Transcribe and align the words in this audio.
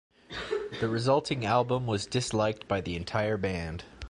The 0.79 0.89
resulting 0.89 1.45
album 1.45 1.85
was 1.85 2.07
disliked 2.07 2.67
by 2.67 2.81
the 2.81 2.95
entire 2.95 3.37
band. 3.37 3.83